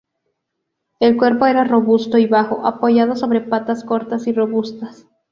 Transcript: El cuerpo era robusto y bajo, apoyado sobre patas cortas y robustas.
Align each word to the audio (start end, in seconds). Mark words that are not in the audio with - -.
El 0.99 1.15
cuerpo 1.15 1.45
era 1.45 1.63
robusto 1.63 2.17
y 2.17 2.25
bajo, 2.25 2.65
apoyado 2.65 3.15
sobre 3.15 3.39
patas 3.39 3.83
cortas 3.83 4.25
y 4.25 4.33
robustas. 4.33 5.05